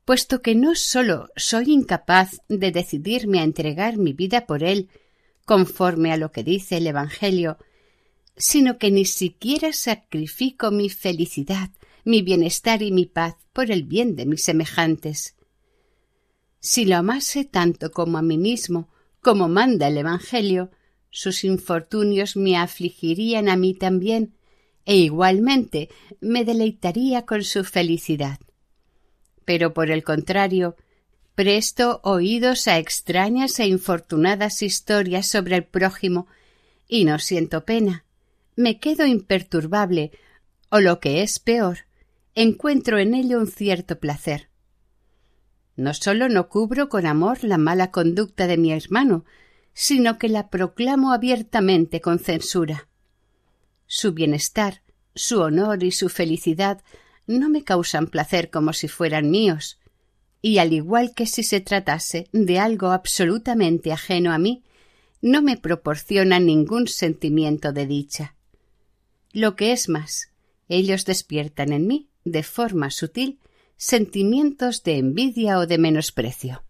Puesto 0.06 0.40
que 0.40 0.54
no 0.54 0.74
sólo 0.74 1.28
soy 1.36 1.70
incapaz 1.70 2.40
de 2.48 2.72
decidirme 2.72 3.40
a 3.40 3.44
entregar 3.44 3.98
mi 3.98 4.14
vida 4.14 4.46
por 4.46 4.62
él, 4.62 4.88
conforme 5.44 6.14
a 6.14 6.16
lo 6.16 6.32
que 6.32 6.42
dice 6.42 6.78
el 6.78 6.86
Evangelio, 6.86 7.58
sino 8.38 8.78
que 8.78 8.90
ni 8.90 9.04
siquiera 9.04 9.72
sacrifico 9.72 10.70
mi 10.70 10.88
felicidad, 10.88 11.70
mi 12.04 12.22
bienestar 12.22 12.82
y 12.82 12.92
mi 12.92 13.04
paz 13.04 13.34
por 13.52 13.70
el 13.70 13.82
bien 13.82 14.16
de 14.16 14.26
mis 14.26 14.44
semejantes. 14.44 15.34
Si 16.60 16.84
lo 16.84 16.96
amase 16.96 17.44
tanto 17.44 17.90
como 17.90 18.18
a 18.18 18.22
mí 18.22 18.38
mismo, 18.38 18.88
como 19.20 19.48
manda 19.48 19.88
el 19.88 19.98
Evangelio, 19.98 20.70
sus 21.10 21.44
infortunios 21.44 22.36
me 22.36 22.56
afligirían 22.56 23.48
a 23.48 23.56
mí 23.56 23.74
también, 23.74 24.34
e 24.84 24.96
igualmente 24.96 25.90
me 26.20 26.44
deleitaría 26.44 27.26
con 27.26 27.44
su 27.44 27.64
felicidad. 27.64 28.38
Pero 29.44 29.74
por 29.74 29.90
el 29.90 30.02
contrario, 30.02 30.76
presto 31.34 32.00
oídos 32.04 32.68
a 32.68 32.78
extrañas 32.78 33.58
e 33.60 33.66
infortunadas 33.66 34.62
historias 34.62 35.26
sobre 35.26 35.56
el 35.56 35.64
prójimo, 35.64 36.26
y 36.88 37.04
no 37.04 37.18
siento 37.18 37.64
pena. 37.64 38.04
Me 38.58 38.80
quedo 38.80 39.06
imperturbable, 39.06 40.10
o 40.68 40.80
lo 40.80 40.98
que 40.98 41.22
es 41.22 41.38
peor, 41.38 41.86
encuentro 42.34 42.98
en 42.98 43.14
ello 43.14 43.38
un 43.38 43.46
cierto 43.46 44.00
placer. 44.00 44.48
No 45.76 45.94
sólo 45.94 46.28
no 46.28 46.48
cubro 46.48 46.88
con 46.88 47.06
amor 47.06 47.44
la 47.44 47.56
mala 47.56 47.92
conducta 47.92 48.48
de 48.48 48.56
mi 48.56 48.72
hermano, 48.72 49.24
sino 49.74 50.18
que 50.18 50.28
la 50.28 50.50
proclamo 50.50 51.12
abiertamente 51.12 52.00
con 52.00 52.18
censura. 52.18 52.88
Su 53.86 54.12
bienestar, 54.12 54.82
su 55.14 55.38
honor 55.38 55.84
y 55.84 55.92
su 55.92 56.08
felicidad 56.08 56.82
no 57.28 57.48
me 57.50 57.62
causan 57.62 58.08
placer 58.08 58.50
como 58.50 58.72
si 58.72 58.88
fueran 58.88 59.30
míos, 59.30 59.78
y 60.42 60.58
al 60.58 60.72
igual 60.72 61.14
que 61.14 61.26
si 61.26 61.44
se 61.44 61.60
tratase 61.60 62.26
de 62.32 62.58
algo 62.58 62.88
absolutamente 62.88 63.92
ajeno 63.92 64.32
a 64.32 64.38
mí, 64.38 64.64
no 65.22 65.42
me 65.42 65.56
proporcionan 65.56 66.46
ningún 66.46 66.88
sentimiento 66.88 67.72
de 67.72 67.86
dicha. 67.86 68.34
Lo 69.32 69.56
que 69.56 69.72
es 69.72 69.88
más, 69.88 70.32
ellos 70.68 71.04
despiertan 71.04 71.72
en 71.72 71.86
mí, 71.86 72.08
de 72.24 72.42
forma 72.42 72.90
sutil, 72.90 73.38
sentimientos 73.76 74.82
de 74.82 74.98
envidia 74.98 75.58
o 75.58 75.66
de 75.66 75.78
menosprecio. 75.78 76.62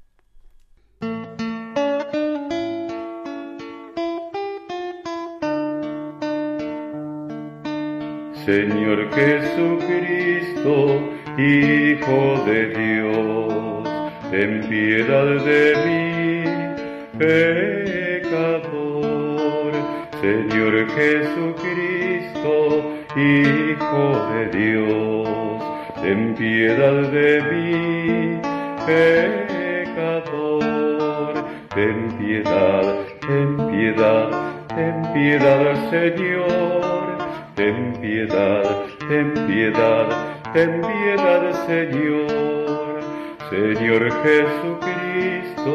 Señor 8.45 9.11
Jesucristo, 9.15 10.75
Hijo 11.38 12.45
de 12.47 12.61
Dios, 12.75 13.88
ten 14.31 14.67
piedad 14.69 15.45
de 15.45 15.65
mí, 15.85 16.45
pecador. 17.19 18.88
Señor 20.21 20.88
Jesucristo, 20.97 21.98
Hijo 23.16 24.04
de 24.32 24.42
Dios, 24.56 25.58
ten 26.00 26.35
piedad 26.35 27.02
de 27.11 27.42
mí, 27.50 28.40
pecador. 28.87 30.54
Ten 31.75 31.99
piedad, 32.18 32.85
ten 33.20 33.56
piedad, 33.70 34.30
ten 34.68 34.97
piedad, 35.12 35.90
Señor. 35.90 37.18
Ten 37.56 37.92
piedad, 38.00 38.87
ten 39.08 39.35
piedad, 39.49 40.06
ten 40.52 40.80
piedad, 40.80 41.42
Señor. 41.66 43.00
Señor 43.50 44.02
Jesucristo, 44.23 45.75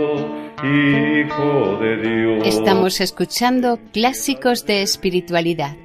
Hijo 0.63 1.77
de 1.81 1.97
Dios. 1.97 2.47
Estamos 2.47 3.01
escuchando 3.01 3.79
clásicos 3.91 4.65
de 4.65 4.81
espiritualidad. 4.81 5.75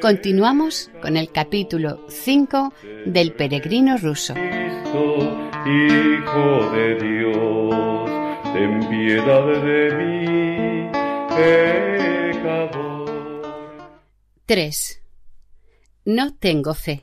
Continuamos 0.00 0.90
con 1.02 1.16
el 1.16 1.30
capítulo 1.30 2.04
5 2.08 2.72
del 3.06 3.32
peregrino 3.32 3.96
ruso. 3.98 4.34
Hijo 5.66 6.70
de 6.72 6.94
Dios, 7.00 8.10
ten 8.52 8.86
piedad 8.88 9.46
de 9.62 9.96
mí, 9.96 10.90
pecador. 12.34 13.42
3. 14.46 15.02
No 16.04 16.34
tengo 16.34 16.74
fe, 16.74 17.02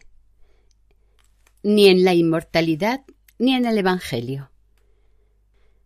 ni 1.64 1.88
en 1.88 2.04
la 2.04 2.14
inmortalidad 2.14 3.02
ni 3.38 3.56
en 3.56 3.66
el 3.66 3.78
Evangelio. 3.78 4.52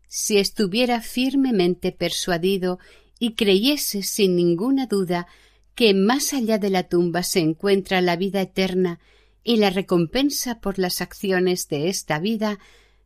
Si 0.08 0.38
estuviera 0.38 1.02
firmemente 1.02 1.92
persuadido 1.92 2.80
y 3.20 3.36
creyese 3.36 4.04
sin 4.04 4.36
ninguna 4.36 4.86
duda 4.86 5.28
que 5.76 5.94
más 5.94 6.34
allá 6.34 6.58
de 6.58 6.70
la 6.70 6.84
tumba 6.84 7.22
se 7.22 7.40
encuentra 7.40 8.02
la 8.02 8.16
vida 8.16 8.42
eterna 8.42 9.00
y 9.44 9.58
la 9.58 9.70
recompensa 9.70 10.60
por 10.60 10.80
las 10.80 11.02
acciones 11.02 11.68
de 11.68 11.90
esta 11.90 12.18
vida, 12.20 12.60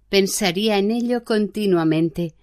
pensaría 0.08 0.78
en 0.78 0.92
ello 0.92 1.24
continuamente. 1.24 2.36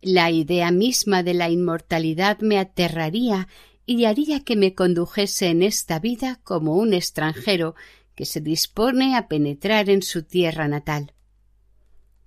La 0.00 0.30
idea 0.30 0.70
misma 0.70 1.22
de 1.22 1.34
la 1.34 1.48
inmortalidad 1.48 2.40
me 2.40 2.58
aterraría 2.58 3.48
y 3.86 4.04
haría 4.06 4.40
que 4.40 4.56
me 4.56 4.74
condujese 4.74 5.48
en 5.48 5.62
esta 5.62 5.98
vida 5.98 6.40
como 6.42 6.76
un 6.76 6.94
extranjero 6.94 7.74
que 8.14 8.24
se 8.24 8.40
dispone 8.40 9.16
a 9.16 9.28
penetrar 9.28 9.90
en 9.90 10.02
su 10.02 10.22
tierra 10.22 10.68
natal. 10.68 11.12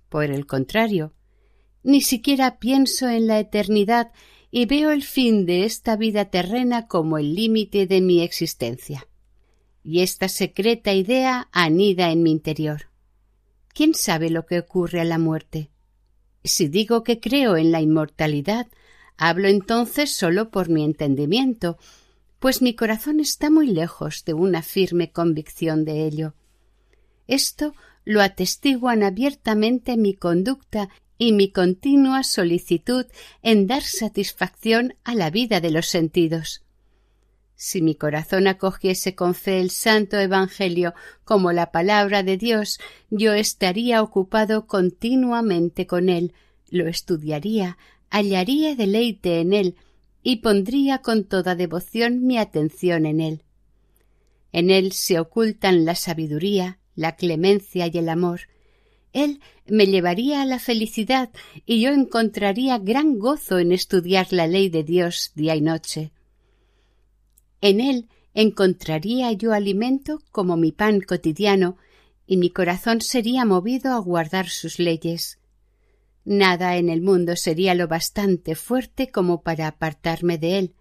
Por 0.08 0.24
el 0.24 0.46
contrario, 0.46 1.12
ni 1.82 2.00
siquiera 2.00 2.58
pienso 2.58 3.08
en 3.08 3.26
la 3.26 3.38
eternidad 3.38 4.12
y 4.50 4.66
veo 4.66 4.90
el 4.90 5.02
fin 5.02 5.46
de 5.46 5.64
esta 5.64 5.96
vida 5.96 6.26
terrena 6.26 6.86
como 6.86 7.18
el 7.18 7.34
límite 7.34 7.86
de 7.86 8.00
mi 8.00 8.22
existencia. 8.22 9.06
Y 9.82 10.00
esta 10.00 10.28
secreta 10.28 10.92
idea 10.92 11.48
anida 11.52 12.10
en 12.10 12.22
mi 12.22 12.30
interior. 12.30 12.90
¿Quién 13.74 13.94
sabe 13.94 14.30
lo 14.30 14.46
que 14.46 14.58
ocurre 14.58 15.00
a 15.00 15.04
la 15.04 15.18
muerte? 15.18 15.70
Si 16.44 16.68
digo 16.68 17.02
que 17.04 17.20
creo 17.20 17.56
en 17.56 17.72
la 17.72 17.80
inmortalidad, 17.80 18.66
hablo 19.16 19.48
entonces 19.48 20.12
solo 20.12 20.50
por 20.50 20.68
mi 20.68 20.84
entendimiento, 20.84 21.78
pues 22.38 22.62
mi 22.62 22.74
corazón 22.74 23.20
está 23.20 23.50
muy 23.50 23.66
lejos 23.66 24.24
de 24.24 24.34
una 24.34 24.62
firme 24.62 25.10
convicción 25.10 25.84
de 25.84 26.06
ello. 26.06 26.34
Esto 27.26 27.74
lo 28.04 28.22
atestiguan 28.22 29.02
abiertamente 29.02 29.96
mi 29.96 30.14
conducta 30.14 30.88
y 31.18 31.32
mi 31.32 31.50
continua 31.50 32.22
solicitud 32.22 33.04
en 33.42 33.66
dar 33.66 33.82
satisfacción 33.82 34.94
a 35.04 35.14
la 35.14 35.30
vida 35.30 35.60
de 35.60 35.72
los 35.72 35.88
sentidos. 35.88 36.62
Si 37.56 37.82
mi 37.82 37.96
corazón 37.96 38.46
acogiese 38.46 39.16
con 39.16 39.34
fe 39.34 39.60
el 39.60 39.70
santo 39.70 40.16
Evangelio 40.16 40.94
como 41.24 41.50
la 41.50 41.72
palabra 41.72 42.22
de 42.22 42.36
Dios, 42.36 42.78
yo 43.10 43.34
estaría 43.34 44.00
ocupado 44.00 44.68
continuamente 44.68 45.88
con 45.88 46.08
él, 46.08 46.34
lo 46.70 46.86
estudiaría, 46.86 47.76
hallaría 48.10 48.76
deleite 48.76 49.40
en 49.40 49.52
él 49.52 49.74
y 50.22 50.36
pondría 50.36 50.98
con 50.98 51.24
toda 51.24 51.56
devoción 51.56 52.24
mi 52.26 52.38
atención 52.38 53.06
en 53.06 53.20
él. 53.20 53.42
En 54.52 54.70
él 54.70 54.92
se 54.92 55.18
ocultan 55.18 55.84
la 55.84 55.96
sabiduría, 55.96 56.78
la 56.94 57.16
clemencia 57.16 57.88
y 57.88 57.98
el 57.98 58.08
amor, 58.08 58.42
Él 59.12 59.40
me 59.66 59.86
llevaría 59.86 60.42
a 60.42 60.46
la 60.46 60.58
felicidad 60.58 61.30
y 61.66 61.80
yo 61.80 61.90
encontraría 61.90 62.78
gran 62.78 63.18
gozo 63.18 63.58
en 63.58 63.72
estudiar 63.72 64.32
la 64.32 64.46
ley 64.46 64.68
de 64.68 64.84
Dios 64.84 65.32
día 65.34 65.56
y 65.56 65.60
noche. 65.60 66.12
En 67.60 67.80
Él 67.80 68.08
encontraría 68.34 69.32
yo 69.32 69.52
alimento 69.52 70.20
como 70.30 70.56
mi 70.56 70.72
pan 70.72 71.00
cotidiano 71.00 71.76
y 72.26 72.36
mi 72.36 72.50
corazón 72.50 73.00
sería 73.00 73.44
movido 73.44 73.92
a 73.92 73.98
guardar 73.98 74.48
sus 74.48 74.78
leyes. 74.78 75.38
Nada 76.24 76.76
en 76.76 76.90
el 76.90 77.00
mundo 77.00 77.36
sería 77.36 77.74
lo 77.74 77.88
bastante 77.88 78.54
fuerte 78.54 79.10
como 79.10 79.42
para 79.42 79.66
apartarme 79.66 80.36
de 80.36 80.58
él. 80.58 80.74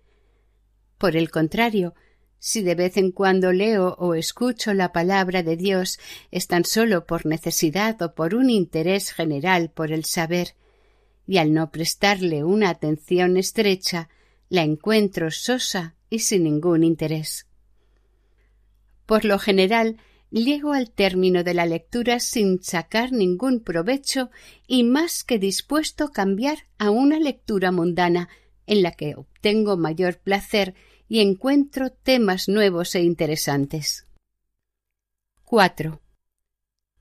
Por 0.97 1.15
el 1.15 1.31
contrario, 1.31 1.95
si 2.39 2.61
de 2.61 2.75
vez 2.75 2.97
en 2.97 3.11
cuando 3.11 3.51
leo 3.51 3.95
o 3.99 4.13
escucho 4.13 4.73
la 4.73 4.93
palabra 4.93 5.43
de 5.43 5.57
Dios 5.57 5.99
es 6.31 6.47
tan 6.47 6.65
solo 6.65 7.05
por 7.05 7.25
necesidad 7.25 8.01
o 8.01 8.13
por 8.13 8.35
un 8.35 8.49
interés 8.49 9.11
general 9.11 9.69
por 9.69 9.91
el 9.91 10.05
saber, 10.05 10.55
y 11.25 11.37
al 11.37 11.53
no 11.53 11.71
prestarle 11.71 12.43
una 12.43 12.69
atención 12.69 13.37
estrecha, 13.37 14.09
la 14.49 14.63
encuentro 14.63 15.29
sosa 15.31 15.95
y 16.09 16.19
sin 16.19 16.43
ningún 16.43 16.83
interés. 16.83 17.47
Por 19.05 19.25
lo 19.25 19.39
general, 19.39 19.97
llego 20.29 20.73
al 20.73 20.91
término 20.91 21.43
de 21.43 21.53
la 21.53 21.65
lectura 21.65 22.19
sin 22.19 22.61
sacar 22.61 23.11
ningún 23.11 23.61
provecho 23.61 24.29
y 24.67 24.83
más 24.83 25.23
que 25.23 25.39
dispuesto 25.39 26.05
a 26.05 26.11
cambiar 26.11 26.59
a 26.77 26.91
una 26.91 27.19
lectura 27.19 27.71
mundana 27.71 28.29
en 28.65 28.83
la 28.83 28.91
que 28.91 29.15
obtengo 29.15 29.77
mayor 29.77 30.19
placer 30.19 30.75
y 31.07 31.19
encuentro 31.19 31.91
temas 31.91 32.47
nuevos 32.47 32.95
e 32.95 33.01
interesantes. 33.01 34.07
4. 35.45 36.01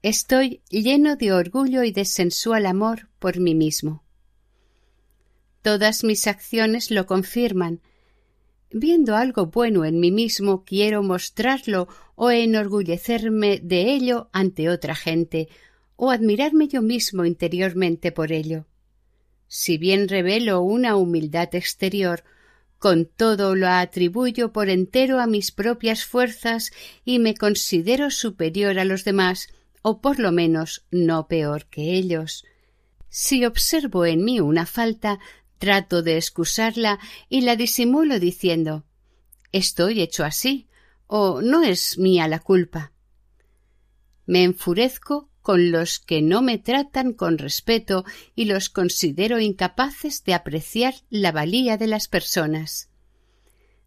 Estoy 0.02 0.62
lleno 0.70 1.16
de 1.16 1.32
orgullo 1.32 1.82
y 1.82 1.90
de 1.90 2.04
sensual 2.04 2.66
amor 2.66 3.08
por 3.18 3.40
mí 3.40 3.54
mismo. 3.54 4.04
Todas 5.62 6.04
mis 6.04 6.26
acciones 6.26 6.90
lo 6.90 7.06
confirman, 7.06 7.80
Viendo 8.70 9.14
algo 9.14 9.46
bueno 9.46 9.84
en 9.84 10.00
mí 10.00 10.10
mismo, 10.10 10.64
quiero 10.64 11.02
mostrarlo 11.02 11.88
o 12.14 12.30
enorgullecerme 12.30 13.60
de 13.62 13.94
ello 13.94 14.28
ante 14.32 14.68
otra 14.68 14.94
gente, 14.94 15.48
o 15.96 16.10
admirarme 16.10 16.68
yo 16.68 16.82
mismo 16.82 17.24
interiormente 17.24 18.12
por 18.12 18.32
ello. 18.32 18.66
Si 19.46 19.78
bien 19.78 20.08
revelo 20.08 20.60
una 20.60 20.96
humildad 20.96 21.54
exterior, 21.54 22.24
con 22.78 23.06
todo 23.06 23.54
lo 23.54 23.68
atribuyo 23.68 24.52
por 24.52 24.68
entero 24.68 25.20
a 25.20 25.26
mis 25.26 25.52
propias 25.52 26.04
fuerzas 26.04 26.72
y 27.04 27.18
me 27.18 27.34
considero 27.34 28.10
superior 28.10 28.78
a 28.78 28.84
los 28.84 29.04
demás, 29.04 29.48
o 29.82 30.00
por 30.00 30.18
lo 30.18 30.32
menos 30.32 30.84
no 30.90 31.28
peor 31.28 31.66
que 31.66 31.94
ellos. 31.94 32.44
Si 33.08 33.44
observo 33.44 34.04
en 34.04 34.24
mí 34.24 34.40
una 34.40 34.66
falta, 34.66 35.18
Trato 35.58 36.02
de 36.02 36.18
excusarla 36.18 36.98
y 37.28 37.40
la 37.40 37.56
disimulo 37.56 38.20
diciendo 38.20 38.84
Estoy 39.52 40.02
hecho 40.02 40.24
así 40.24 40.68
o 41.06 41.40
no 41.40 41.62
es 41.62 41.98
mía 41.98 42.28
la 42.28 42.40
culpa. 42.40 42.92
Me 44.26 44.42
enfurezco 44.42 45.30
con 45.46 45.70
los 45.70 46.00
que 46.00 46.22
no 46.22 46.42
me 46.42 46.58
tratan 46.58 47.12
con 47.12 47.38
respeto 47.38 48.04
y 48.34 48.46
los 48.46 48.68
considero 48.68 49.38
incapaces 49.38 50.24
de 50.24 50.34
apreciar 50.34 50.94
la 51.08 51.30
valía 51.30 51.76
de 51.76 51.86
las 51.86 52.08
personas. 52.08 52.90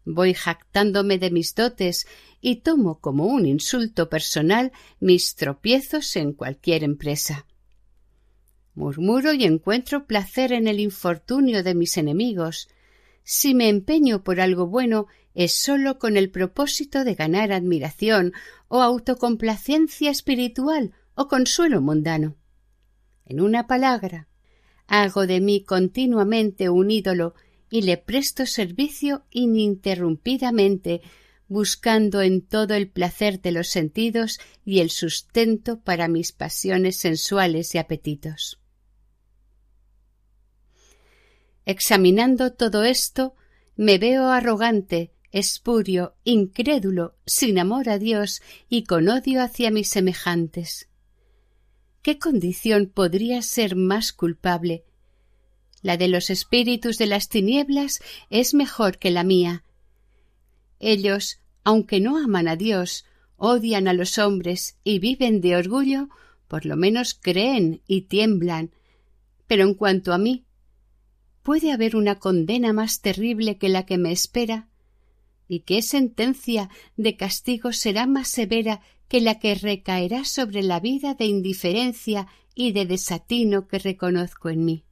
Voy 0.06 0.32
jactándome 0.32 1.18
de 1.18 1.30
mis 1.30 1.54
dotes 1.54 2.06
y 2.40 2.62
tomo 2.62 2.98
como 2.98 3.26
un 3.26 3.44
insulto 3.44 4.08
personal 4.08 4.72
mis 5.00 5.34
tropiezos 5.34 6.16
en 6.16 6.32
cualquier 6.32 6.82
empresa 6.82 7.44
murmuro 8.74 9.34
y 9.34 9.44
encuentro 9.44 10.06
placer 10.06 10.54
en 10.54 10.66
el 10.66 10.80
infortunio 10.80 11.62
de 11.62 11.74
mis 11.74 11.98
enemigos. 11.98 12.70
Si 13.22 13.54
me 13.54 13.68
empeño 13.68 14.24
por 14.24 14.40
algo 14.40 14.66
bueno 14.66 15.08
es 15.34 15.54
sólo 15.54 15.98
con 15.98 16.16
el 16.16 16.30
propósito 16.30 17.04
de 17.04 17.16
ganar 17.16 17.52
admiración 17.52 18.32
o 18.68 18.80
autocomplacencia 18.80 20.10
espiritual 20.10 20.94
o 21.20 21.28
consuelo 21.28 21.82
mundano. 21.82 22.38
En 23.26 23.42
una 23.42 23.66
palabra, 23.66 24.26
hago 24.86 25.26
de 25.26 25.42
mí 25.42 25.62
continuamente 25.64 26.70
un 26.70 26.90
ídolo 26.90 27.34
y 27.68 27.82
le 27.82 27.98
presto 27.98 28.46
servicio 28.46 29.26
ininterrumpidamente, 29.28 31.02
buscando 31.46 32.22
en 32.22 32.40
todo 32.40 32.72
el 32.72 32.88
placer 32.88 33.42
de 33.42 33.52
los 33.52 33.68
sentidos 33.68 34.40
y 34.64 34.80
el 34.80 34.88
sustento 34.88 35.80
para 35.80 36.08
mis 36.08 36.32
pasiones 36.32 36.96
sensuales 36.96 37.74
y 37.74 37.78
apetitos. 37.78 38.58
Examinando 41.66 42.54
todo 42.54 42.84
esto, 42.84 43.34
me 43.76 43.98
veo 43.98 44.30
arrogante, 44.30 45.12
espurio, 45.32 46.16
incrédulo, 46.24 47.18
sin 47.26 47.58
amor 47.58 47.90
a 47.90 47.98
Dios 47.98 48.40
y 48.70 48.84
con 48.84 49.10
odio 49.10 49.42
hacia 49.42 49.70
mis 49.70 49.90
semejantes. 49.90 50.89
¿Qué 52.02 52.18
condición 52.18 52.86
podría 52.86 53.42
ser 53.42 53.76
más 53.76 54.12
culpable? 54.12 54.84
La 55.82 55.96
de 55.96 56.08
los 56.08 56.30
espíritus 56.30 56.98
de 56.98 57.06
las 57.06 57.28
tinieblas 57.28 58.00
es 58.30 58.54
mejor 58.54 58.98
que 58.98 59.10
la 59.10 59.24
mía. 59.24 59.64
Ellos, 60.78 61.40
aunque 61.64 62.00
no 62.00 62.18
aman 62.18 62.48
a 62.48 62.56
Dios, 62.56 63.04
odian 63.36 63.88
a 63.88 63.92
los 63.92 64.18
hombres 64.18 64.76
y 64.84 64.98
viven 64.98 65.40
de 65.40 65.56
orgullo, 65.56 66.08
por 66.48 66.66
lo 66.66 66.76
menos 66.76 67.14
creen 67.14 67.82
y 67.86 68.02
tiemblan. 68.02 68.70
Pero 69.46 69.64
en 69.64 69.74
cuanto 69.74 70.12
a 70.12 70.18
mí, 70.18 70.44
¿Puede 71.42 71.72
haber 71.72 71.96
una 71.96 72.16
condena 72.16 72.72
más 72.72 73.00
terrible 73.00 73.56
que 73.56 73.68
la 73.68 73.86
que 73.86 73.96
me 73.96 74.12
espera? 74.12 74.68
¿Y 75.48 75.60
qué 75.60 75.82
sentencia 75.82 76.68
de 76.96 77.16
castigo 77.16 77.72
será 77.72 78.06
más 78.06 78.28
severa 78.28 78.82
que 79.10 79.20
la 79.20 79.40
que 79.40 79.56
recaerá 79.56 80.24
sobre 80.24 80.62
la 80.62 80.78
vida 80.78 81.14
de 81.14 81.24
indiferencia 81.26 82.28
y 82.54 82.70
de 82.70 82.86
desatino 82.86 83.66
que 83.66 83.80
reconozco 83.80 84.50
en 84.50 84.64
mí? 84.64 84.84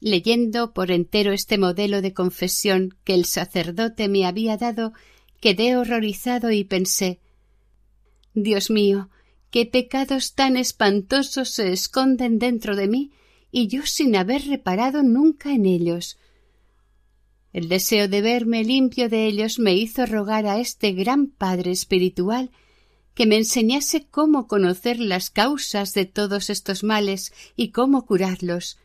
Leyendo 0.00 0.74
por 0.74 0.90
entero 0.90 1.32
este 1.32 1.56
modelo 1.56 2.02
de 2.02 2.12
confesión 2.12 2.94
que 3.04 3.14
el 3.14 3.24
sacerdote 3.24 4.10
me 4.10 4.26
había 4.26 4.58
dado, 4.58 4.92
quedé 5.40 5.78
horrorizado 5.78 6.50
y 6.50 6.64
pensé 6.64 7.20
Dios 8.34 8.68
mío, 8.68 9.08
qué 9.50 9.64
pecados 9.64 10.34
tan 10.34 10.58
espantosos 10.58 11.48
se 11.48 11.72
esconden 11.72 12.38
dentro 12.38 12.76
de 12.76 12.86
mí 12.86 13.12
y 13.50 13.68
yo 13.68 13.86
sin 13.86 14.14
haber 14.14 14.46
reparado 14.46 15.02
nunca 15.02 15.52
en 15.52 15.64
ellos. 15.64 16.18
El 17.54 17.68
deseo 17.68 18.08
de 18.08 18.20
verme 18.20 18.64
limpio 18.64 19.08
de 19.08 19.26
ellos 19.26 19.60
me 19.60 19.74
hizo 19.74 20.04
rogar 20.06 20.44
a 20.44 20.58
este 20.58 20.90
gran 20.90 21.28
Padre 21.28 21.70
espiritual 21.70 22.50
que 23.14 23.26
me 23.26 23.36
enseñase 23.36 24.08
cómo 24.08 24.48
conocer 24.48 24.98
las 24.98 25.30
causas 25.30 25.94
de 25.94 26.04
todos 26.04 26.50
estos 26.50 26.82
males 26.82 27.32
y 27.54 27.70
cómo 27.70 28.06
curarlos, 28.06 28.76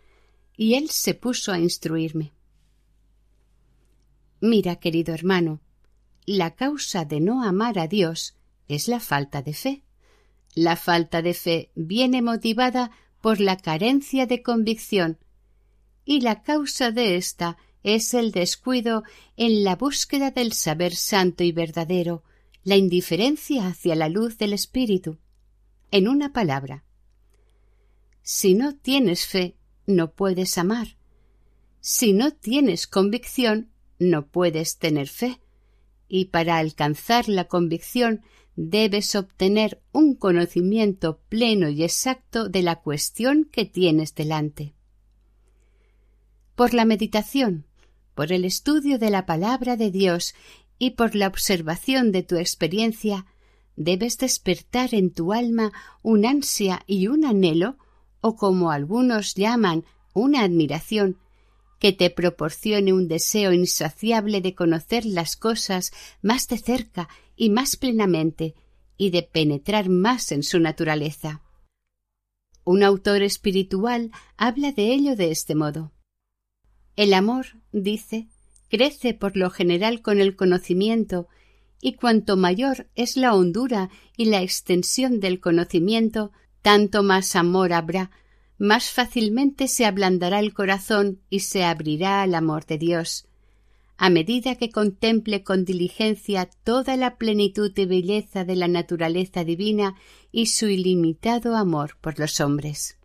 y 0.55 0.75
él 0.75 0.91
se 0.91 1.15
puso 1.15 1.51
a 1.51 1.57
instruirme. 1.57 2.31
Mira, 4.39 4.75
querido 4.75 5.15
hermano, 5.15 5.61
la 6.27 6.53
causa 6.53 7.05
de 7.05 7.21
no 7.21 7.43
amar 7.43 7.79
a 7.79 7.87
Dios 7.87 8.35
es 8.67 8.87
la 8.87 8.99
falta 8.99 9.41
de 9.41 9.55
fe. 9.55 9.83
La 10.53 10.75
falta 10.75 11.23
de 11.23 11.33
fe 11.33 11.71
viene 11.73 12.21
motivada 12.21 12.91
por 13.19 13.39
la 13.39 13.57
carencia 13.57 14.27
de 14.27 14.43
convicción, 14.43 15.17
y 16.05 16.21
la 16.21 16.43
causa 16.43 16.91
de 16.91 17.15
ésta 17.15 17.57
es 17.83 18.13
el 18.13 18.31
descuido 18.31 19.03
en 19.37 19.63
la 19.63 19.75
búsqueda 19.75 20.31
del 20.31 20.53
saber 20.53 20.95
santo 20.95 21.43
y 21.43 21.51
verdadero, 21.51 22.23
la 22.63 22.75
indiferencia 22.75 23.67
hacia 23.67 23.95
la 23.95 24.09
luz 24.09 24.37
del 24.37 24.53
espíritu. 24.53 25.17
En 25.91 26.07
una 26.07 26.33
palabra, 26.33 26.83
si 28.21 28.53
no 28.53 28.75
tienes 28.75 29.25
fe, 29.25 29.55
no 29.87 30.11
puedes 30.11 30.57
amar. 30.57 30.97
Si 31.79 32.13
no 32.13 32.31
tienes 32.31 32.85
convicción, 32.85 33.71
no 33.97 34.27
puedes 34.27 34.77
tener 34.77 35.07
fe. 35.07 35.41
Y 36.07 36.25
para 36.25 36.57
alcanzar 36.57 37.27
la 37.27 37.45
convicción 37.45 38.21
debes 38.55 39.15
obtener 39.15 39.81
un 39.91 40.15
conocimiento 40.15 41.21
pleno 41.29 41.69
y 41.69 41.83
exacto 41.83 42.49
de 42.49 42.61
la 42.61 42.81
cuestión 42.81 43.49
que 43.51 43.65
tienes 43.65 44.13
delante. 44.13 44.75
Por 46.55 46.73
la 46.73 46.83
meditación, 46.83 47.65
por 48.15 48.31
el 48.31 48.45
estudio 48.45 48.99
de 48.99 49.09
la 49.09 49.25
palabra 49.25 49.77
de 49.77 49.91
Dios 49.91 50.35
y 50.77 50.91
por 50.91 51.15
la 51.15 51.27
observación 51.27 52.11
de 52.11 52.23
tu 52.23 52.35
experiencia, 52.35 53.25
debes 53.75 54.17
despertar 54.17 54.93
en 54.93 55.11
tu 55.11 55.33
alma 55.33 55.71
un 56.01 56.25
ansia 56.25 56.83
y 56.85 57.07
un 57.07 57.25
anhelo, 57.25 57.77
o 58.21 58.35
como 58.35 58.71
algunos 58.71 59.35
llaman, 59.35 59.85
una 60.13 60.41
admiración, 60.41 61.17
que 61.79 61.93
te 61.93 62.09
proporcione 62.09 62.91
un 62.91 63.07
deseo 63.07 63.53
insaciable 63.53 64.41
de 64.41 64.53
conocer 64.53 65.05
las 65.05 65.37
cosas 65.37 65.91
más 66.21 66.47
de 66.49 66.57
cerca 66.57 67.07
y 67.37 67.49
más 67.49 67.77
plenamente, 67.77 68.55
y 68.97 69.11
de 69.11 69.23
penetrar 69.23 69.87
más 69.87 70.33
en 70.33 70.43
su 70.43 70.59
naturaleza. 70.59 71.41
Un 72.65 72.83
autor 72.83 73.23
espiritual 73.23 74.11
habla 74.35 74.73
de 74.73 74.93
ello 74.93 75.15
de 75.15 75.31
este 75.31 75.55
modo. 75.55 75.93
El 76.95 77.13
amor, 77.13 77.57
dice, 77.71 78.27
crece 78.69 79.13
por 79.13 79.35
lo 79.37 79.49
general 79.49 80.01
con 80.01 80.19
el 80.19 80.35
conocimiento, 80.35 81.27
y 81.81 81.93
cuanto 81.93 82.37
mayor 82.37 82.87
es 82.95 83.15
la 83.15 83.33
hondura 83.33 83.89
y 84.17 84.25
la 84.25 84.41
extensión 84.41 85.19
del 85.19 85.39
conocimiento, 85.39 86.31
tanto 86.61 87.03
más 87.03 87.35
amor 87.35 87.73
habrá, 87.73 88.11
más 88.57 88.91
fácilmente 88.91 89.69
se 89.69 89.85
ablandará 89.85 90.39
el 90.39 90.53
corazón 90.53 91.21
y 91.29 91.39
se 91.39 91.63
abrirá 91.63 92.21
al 92.21 92.35
amor 92.35 92.65
de 92.65 92.77
Dios. 92.77 93.25
A 93.97 94.09
medida 94.09 94.55
que 94.55 94.69
contemple 94.69 95.43
con 95.43 95.65
diligencia 95.65 96.49
toda 96.63 96.97
la 96.97 97.17
plenitud 97.17 97.71
y 97.75 97.85
belleza 97.85 98.45
de 98.45 98.55
la 98.55 98.67
naturaleza 98.67 99.43
divina 99.43 99.95
y 100.31 100.47
su 100.47 100.67
ilimitado 100.67 101.55
amor 101.55 101.97
por 102.01 102.19
los 102.19 102.39
hombres. 102.39 102.98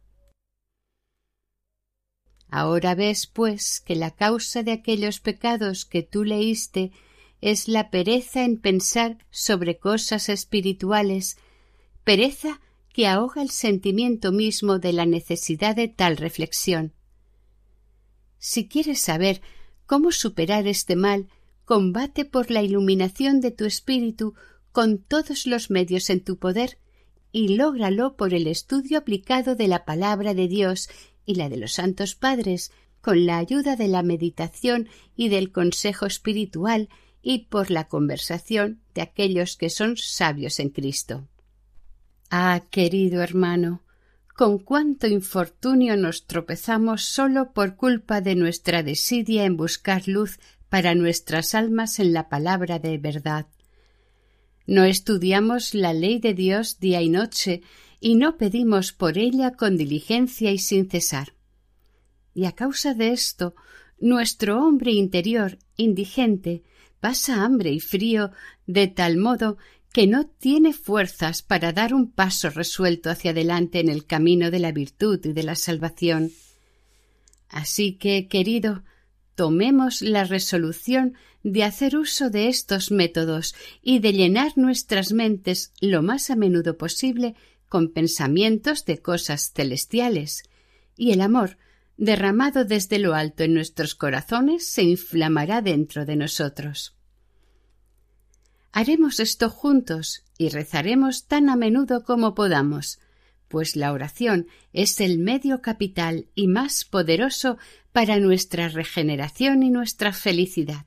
Ahora 2.56 2.94
ves, 2.94 3.26
pues, 3.26 3.80
que 3.80 3.96
la 3.96 4.12
causa 4.12 4.62
de 4.62 4.70
aquellos 4.70 5.18
pecados 5.18 5.84
que 5.84 6.04
tú 6.04 6.22
leíste 6.22 6.92
es 7.40 7.66
la 7.66 7.90
pereza 7.90 8.44
en 8.44 8.58
pensar 8.58 9.18
sobre 9.32 9.76
cosas 9.76 10.28
espirituales, 10.28 11.36
pereza 12.04 12.60
que 12.92 13.08
ahoga 13.08 13.42
el 13.42 13.50
sentimiento 13.50 14.30
mismo 14.30 14.78
de 14.78 14.92
la 14.92 15.04
necesidad 15.04 15.74
de 15.74 15.88
tal 15.88 16.16
reflexión. 16.16 16.92
Si 18.38 18.68
quieres 18.68 19.00
saber 19.00 19.42
cómo 19.84 20.12
superar 20.12 20.68
este 20.68 20.94
mal, 20.94 21.26
combate 21.64 22.24
por 22.24 22.52
la 22.52 22.62
iluminación 22.62 23.40
de 23.40 23.50
tu 23.50 23.64
espíritu 23.64 24.34
con 24.70 24.98
todos 24.98 25.48
los 25.48 25.70
medios 25.70 26.08
en 26.08 26.22
tu 26.22 26.38
poder 26.38 26.78
y 27.32 27.56
lógralo 27.56 28.14
por 28.14 28.32
el 28.32 28.46
estudio 28.46 28.98
aplicado 28.98 29.56
de 29.56 29.66
la 29.66 29.84
palabra 29.84 30.34
de 30.34 30.46
Dios 30.46 30.88
y 31.26 31.34
la 31.34 31.48
de 31.48 31.56
los 31.56 31.72
santos 31.72 32.14
padres, 32.14 32.72
con 33.00 33.26
la 33.26 33.38
ayuda 33.38 33.76
de 33.76 33.88
la 33.88 34.02
meditación 34.02 34.88
y 35.16 35.28
del 35.28 35.52
consejo 35.52 36.06
espiritual 36.06 36.88
y 37.22 37.46
por 37.46 37.70
la 37.70 37.88
conversación 37.88 38.80
de 38.94 39.02
aquellos 39.02 39.56
que 39.56 39.70
son 39.70 39.96
sabios 39.96 40.60
en 40.60 40.70
Cristo. 40.70 41.28
Ah, 42.30 42.62
querido 42.70 43.22
hermano, 43.22 43.82
con 44.34 44.58
cuánto 44.58 45.06
infortunio 45.06 45.96
nos 45.96 46.26
tropezamos 46.26 47.04
sólo 47.04 47.52
por 47.52 47.76
culpa 47.76 48.20
de 48.20 48.34
nuestra 48.34 48.82
desidia 48.82 49.44
en 49.44 49.56
buscar 49.56 50.08
luz 50.08 50.40
para 50.68 50.94
nuestras 50.94 51.54
almas 51.54 52.00
en 52.00 52.12
la 52.12 52.28
palabra 52.28 52.78
de 52.78 52.98
verdad. 52.98 53.46
No 54.66 54.84
estudiamos 54.84 55.74
la 55.74 55.92
ley 55.92 56.18
de 56.18 56.34
Dios 56.34 56.80
día 56.80 57.00
y 57.00 57.10
noche 57.10 57.62
y 58.00 58.14
no 58.16 58.36
pedimos 58.36 58.92
por 58.92 59.18
ella 59.18 59.52
con 59.52 59.76
diligencia 59.76 60.52
y 60.52 60.58
sin 60.58 60.88
cesar. 60.88 61.34
Y 62.34 62.46
a 62.46 62.52
causa 62.52 62.94
de 62.94 63.12
esto, 63.12 63.54
nuestro 63.98 64.58
hombre 64.64 64.92
interior, 64.92 65.58
indigente, 65.76 66.62
pasa 67.00 67.44
hambre 67.44 67.70
y 67.70 67.80
frío 67.80 68.30
de 68.66 68.88
tal 68.88 69.16
modo 69.16 69.58
que 69.92 70.06
no 70.08 70.26
tiene 70.26 70.72
fuerzas 70.72 71.42
para 71.42 71.72
dar 71.72 71.94
un 71.94 72.10
paso 72.10 72.50
resuelto 72.50 73.10
hacia 73.10 73.30
adelante 73.30 73.78
en 73.78 73.88
el 73.88 74.06
camino 74.06 74.50
de 74.50 74.58
la 74.58 74.72
virtud 74.72 75.20
y 75.24 75.32
de 75.32 75.44
la 75.44 75.54
salvación. 75.54 76.32
Así 77.48 77.92
que, 77.92 78.26
querido, 78.26 78.82
tomemos 79.36 80.02
la 80.02 80.24
resolución 80.24 81.14
de 81.44 81.62
hacer 81.62 81.96
uso 81.96 82.30
de 82.30 82.48
estos 82.48 82.90
métodos 82.90 83.54
y 83.82 84.00
de 84.00 84.12
llenar 84.12 84.52
nuestras 84.56 85.12
mentes 85.12 85.72
lo 85.80 86.02
más 86.02 86.30
a 86.30 86.36
menudo 86.36 86.76
posible 86.76 87.36
con 87.74 87.88
pensamientos 87.88 88.84
de 88.84 89.02
cosas 89.02 89.50
celestiales, 89.52 90.44
y 90.96 91.10
el 91.10 91.20
amor, 91.20 91.58
derramado 91.96 92.64
desde 92.64 93.00
lo 93.00 93.14
alto 93.14 93.42
en 93.42 93.52
nuestros 93.52 93.96
corazones, 93.96 94.64
se 94.64 94.84
inflamará 94.84 95.60
dentro 95.60 96.04
de 96.04 96.14
nosotros. 96.14 96.94
Haremos 98.70 99.18
esto 99.18 99.50
juntos 99.50 100.22
y 100.38 100.50
rezaremos 100.50 101.26
tan 101.26 101.48
a 101.48 101.56
menudo 101.56 102.04
como 102.04 102.36
podamos, 102.36 103.00
pues 103.48 103.74
la 103.74 103.92
oración 103.92 104.46
es 104.72 105.00
el 105.00 105.18
medio 105.18 105.60
capital 105.60 106.28
y 106.36 106.46
más 106.46 106.84
poderoso 106.84 107.58
para 107.90 108.20
nuestra 108.20 108.68
regeneración 108.68 109.64
y 109.64 109.70
nuestra 109.70 110.12
felicidad. 110.12 110.86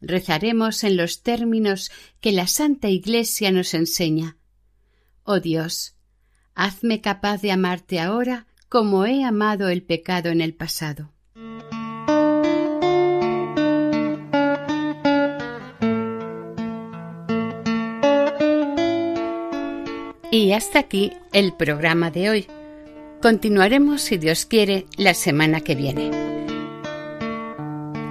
Rezaremos 0.00 0.82
en 0.82 0.96
los 0.96 1.22
términos 1.22 1.92
que 2.20 2.32
la 2.32 2.48
Santa 2.48 2.88
Iglesia 2.88 3.52
nos 3.52 3.72
enseña. 3.74 4.36
Oh 5.26 5.40
Dios, 5.40 5.94
hazme 6.54 7.00
capaz 7.00 7.40
de 7.40 7.50
amarte 7.50 7.98
ahora 7.98 8.46
como 8.68 9.06
he 9.06 9.24
amado 9.24 9.70
el 9.70 9.82
pecado 9.82 10.28
en 10.28 10.42
el 10.42 10.52
pasado. 10.52 11.12
Y 20.30 20.52
hasta 20.52 20.80
aquí 20.80 21.14
el 21.32 21.54
programa 21.54 22.10
de 22.10 22.28
hoy. 22.28 22.46
Continuaremos, 23.22 24.02
si 24.02 24.18
Dios 24.18 24.44
quiere, 24.44 24.84
la 24.98 25.14
semana 25.14 25.62
que 25.62 25.74
viene. 25.74 26.10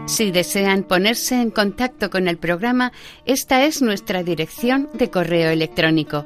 Si 0.08 0.32
desean 0.32 0.82
ponerse 0.82 1.40
en 1.40 1.52
contacto 1.52 2.10
con 2.10 2.28
el 2.28 2.40
programa, 2.40 2.92
esta 3.26 3.66
es 3.66 3.84
nuestra 3.84 4.24
dirección 4.24 4.90
de 4.96 5.12
correo 5.12 5.52
electrónico 5.52 6.26